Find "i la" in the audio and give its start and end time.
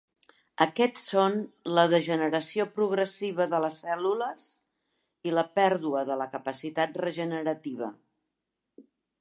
5.29-5.47